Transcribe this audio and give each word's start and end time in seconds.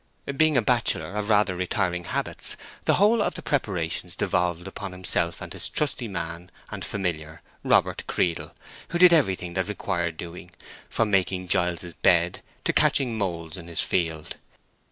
Being 0.35 0.57
a 0.57 0.63
bachelor 0.63 1.13
of 1.13 1.29
rather 1.29 1.55
retiring 1.55 2.05
habits, 2.05 2.57
the 2.85 2.95
whole 2.95 3.21
of 3.21 3.35
the 3.35 3.43
preparations 3.43 4.15
devolved 4.15 4.67
upon 4.67 4.93
himself 4.93 5.43
and 5.43 5.53
his 5.53 5.69
trusty 5.69 6.07
man 6.07 6.49
and 6.71 6.83
familiar, 6.83 7.43
Robert 7.63 8.05
Creedle, 8.07 8.55
who 8.87 8.97
did 8.97 9.13
everything 9.13 9.53
that 9.53 9.67
required 9.67 10.17
doing, 10.17 10.49
from 10.89 11.11
making 11.11 11.49
Giles's 11.49 11.93
bed 11.93 12.41
to 12.63 12.73
catching 12.73 13.15
moles 13.15 13.57
in 13.57 13.67
his 13.67 13.81
field. 13.81 14.37